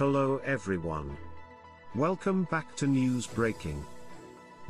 [0.00, 1.14] Hello everyone.
[1.94, 3.84] Welcome back to News Breaking.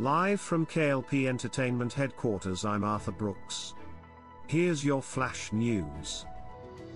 [0.00, 3.74] Live from KLP Entertainment headquarters, I'm Arthur Brooks.
[4.48, 6.26] Here's your flash news.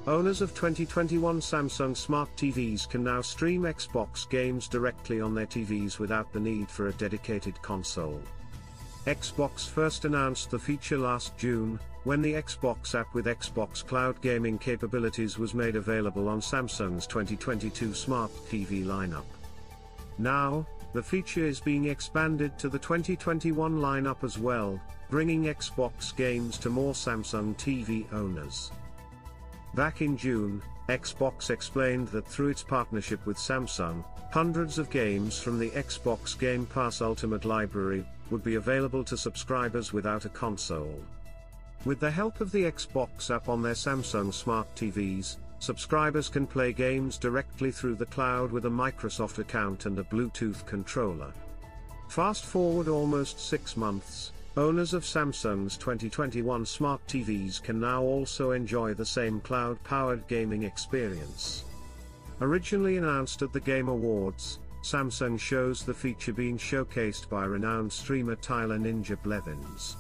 [0.09, 6.01] Owners of 2021 Samsung Smart TVs can now stream Xbox games directly on their TVs
[6.01, 8.21] without the need for a dedicated console.
[9.07, 14.59] Xbox first announced the feature last June, when the Xbox app with Xbox Cloud gaming
[14.59, 19.25] capabilities was made available on Samsung's 2022 Smart TV lineup.
[20.19, 24.79] Now, the feature is being expanded to the 2021 lineup as well,
[25.09, 28.71] bringing Xbox games to more Samsung TV owners.
[29.75, 35.59] Back in June, Xbox explained that through its partnership with Samsung, hundreds of games from
[35.59, 41.01] the Xbox Game Pass Ultimate library would be available to subscribers without a console.
[41.85, 46.73] With the help of the Xbox app on their Samsung Smart TVs, subscribers can play
[46.73, 51.33] games directly through the cloud with a Microsoft account and a Bluetooth controller.
[52.09, 58.95] Fast forward almost six months, Owners of Samsung's 2021 smart TVs can now also enjoy
[58.95, 61.65] the same cloud-powered gaming experience.
[62.41, 68.37] Originally announced at the Game Awards, Samsung shows the feature being showcased by renowned streamer
[68.37, 69.97] Tyler Ninja Blevins.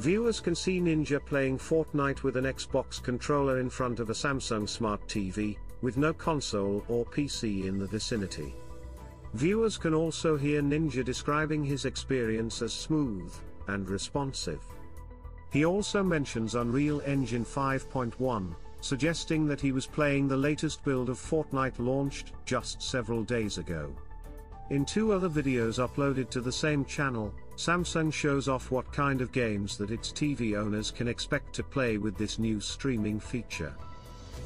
[0.00, 4.66] Viewers can see Ninja playing Fortnite with an Xbox controller in front of a Samsung
[4.66, 8.54] Smart TV, with no console or PC in the vicinity.
[9.34, 13.30] Viewers can also hear Ninja describing his experience as smooth,
[13.68, 14.62] and responsive.
[15.52, 21.18] He also mentions Unreal Engine 5.1, suggesting that he was playing the latest build of
[21.18, 23.94] Fortnite launched just several days ago.
[24.70, 29.32] In two other videos uploaded to the same channel, Samsung shows off what kind of
[29.32, 33.74] games that its TV owners can expect to play with this new streaming feature.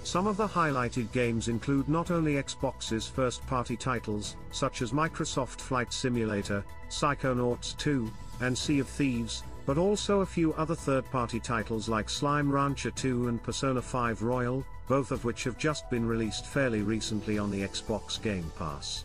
[0.03, 5.93] Some of the highlighted games include not only Xbox's first-party titles, such as Microsoft Flight
[5.93, 8.10] Simulator, Psychonauts 2,
[8.41, 13.28] and Sea of Thieves, but also a few other third-party titles like Slime Rancher 2
[13.28, 17.60] and Persona 5 Royal, both of which have just been released fairly recently on the
[17.60, 19.04] Xbox Game Pass.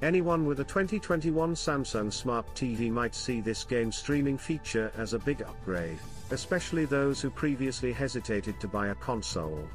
[0.00, 5.18] Anyone with a 2021 Samsung Smart TV might see this game streaming feature as a
[5.18, 5.98] big upgrade,
[6.30, 9.68] especially those who previously hesitated to buy a console.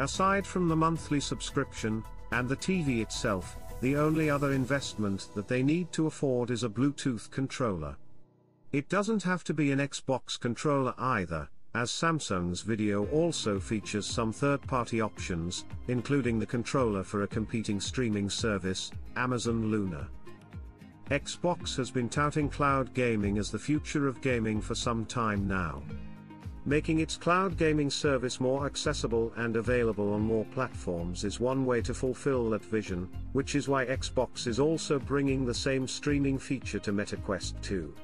[0.00, 2.02] Aside from the monthly subscription,
[2.32, 6.68] and the TV itself, the only other investment that they need to afford is a
[6.68, 7.96] Bluetooth controller.
[8.72, 14.32] It doesn't have to be an Xbox controller either, as Samsung's video also features some
[14.32, 20.08] third-party options, including the controller for a competing streaming service, Amazon Luna.
[21.10, 25.82] Xbox has been touting cloud gaming as the future of gaming for some time now.
[26.64, 31.82] Making its cloud gaming service more accessible and available on more platforms is one way
[31.82, 36.78] to fulfill that vision, which is why Xbox is also bringing the same streaming feature
[36.78, 37.94] to MetaQuest 2.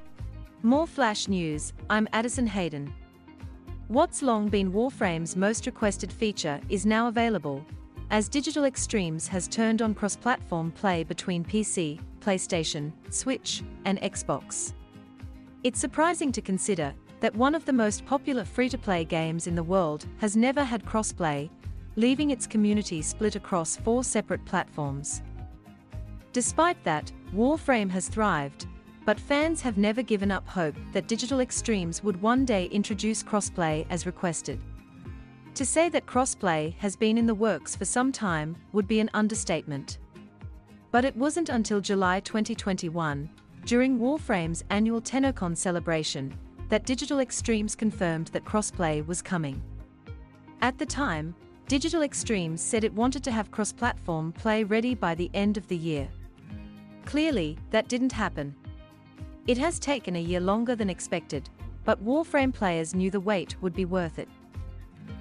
[0.63, 2.93] More Flash News, I'm Addison Hayden.
[3.89, 7.65] What's long been Warframe's most requested feature is now available,
[8.11, 14.73] as Digital Extremes has turned on cross-platform play between PC, PlayStation, Switch, and Xbox.
[15.63, 20.07] It's surprising to consider that one of the most popular free-to-play games in the world
[20.19, 21.51] has never had crossplay,
[21.97, 25.23] leaving its community split across four separate platforms.
[26.33, 28.67] Despite that, Warframe has thrived,
[29.05, 33.85] but fans have never given up hope that Digital Extremes would one day introduce crossplay
[33.91, 34.61] as requested.
[35.55, 39.11] To say that crossplay has been in the works for some time would be an
[39.13, 39.99] understatement.
[40.91, 43.29] But it wasn't until July 2021,
[43.65, 46.37] during Warframe's annual TennoCon celebration,
[46.69, 49.63] that Digital Extremes confirmed that crossplay was coming.
[50.63, 51.35] At the time,
[51.69, 55.77] Digital Extremes said it wanted to have cross-platform play ready by the end of the
[55.77, 56.09] year.
[57.05, 58.55] Clearly, that didn't happen.
[59.49, 61.51] It has taken a year longer than expected,
[61.85, 64.29] but Warframe players knew the wait would be worth it.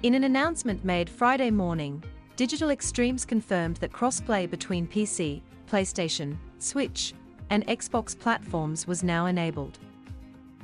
[0.04, 2.04] In an announcement made Friday morning,
[2.36, 7.14] Digital Extremes confirmed that crossplay between PC, PlayStation, Switch,
[7.50, 9.80] and Xbox platforms was now enabled.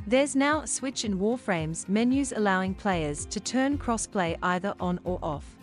[0.07, 5.19] There's now a switch in Warframe's menus allowing players to turn crossplay either on or
[5.21, 5.57] off.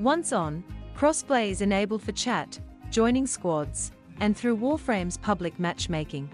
[0.00, 0.64] Once on,
[0.96, 2.58] crossplay is enabled for chat,
[2.90, 6.28] joining squads, and through Warframe's public matchmaking.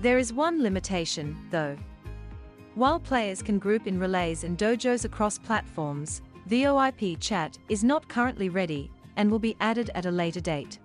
[0.00, 1.76] There is one limitation, though.
[2.74, 8.48] While players can group in relays and dojos across platforms, VoIP chat is not currently
[8.48, 10.78] ready and will be added at a later date.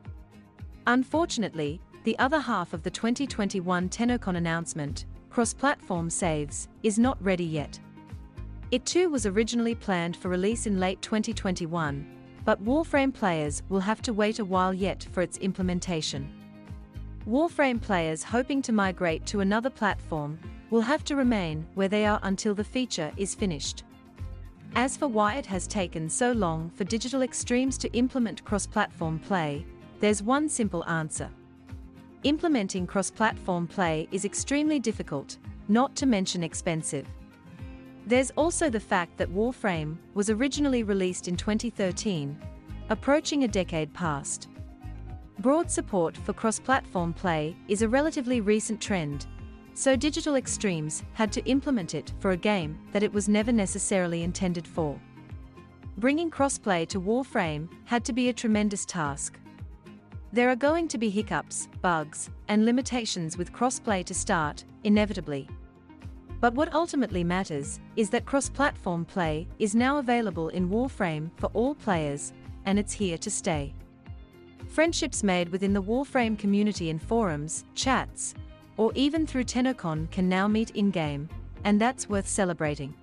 [0.87, 7.79] Unfortunately, the other half of the 2021 TennoCon announcement, cross-platform saves, is not ready yet.
[8.71, 12.07] It too was originally planned for release in late 2021,
[12.45, 16.38] but Warframe players will have to wait a while yet for its implementation.
[17.27, 20.39] Warframe players hoping to migrate to another platform
[20.69, 23.83] will have to remain where they are until the feature is finished.
[24.75, 29.65] As for why it has taken so long for Digital Extremes to implement cross-platform play,
[29.99, 31.29] there's one simple answer.
[32.23, 35.37] Implementing cross-platform play is extremely difficult,
[35.67, 37.07] not to mention expensive.
[38.05, 42.37] There's also the fact that Warframe was originally released in 2013,
[42.89, 44.47] approaching a decade past.
[45.39, 49.25] Broad support for cross-platform play is a relatively recent trend,
[49.73, 54.23] so Digital Extremes had to implement it for a game that it was never necessarily
[54.23, 54.99] intended for.
[55.97, 59.39] Bringing crossplay to Warframe had to be a tremendous task.
[60.33, 65.47] There are going to be hiccups, bugs, and limitations with crossplay to start, inevitably.
[66.41, 71.75] But what ultimately matters is that cross-platform play is now available in Warframe for all
[71.75, 72.33] players,
[72.65, 73.73] and it's here to stay.
[74.69, 78.35] Friendships made within the Warframe community in forums, chats,
[78.77, 81.27] or even through TennoCon can now meet in-game,
[81.63, 82.93] and that's worth celebrating.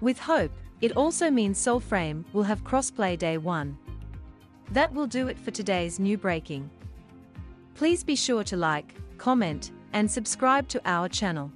[0.00, 3.78] With Hope, it also means Soulframe will have crossplay day one.
[4.72, 6.68] That will do it for today's new breaking.
[7.74, 11.52] Please be sure to like, comment, and subscribe to our channel.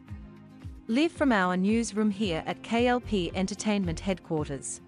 [0.87, 4.81] Live from our newsroom here at KLP Entertainment Headquarters.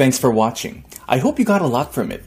[0.00, 0.84] Thanks for watching.
[1.06, 2.24] I hope you got a lot from it.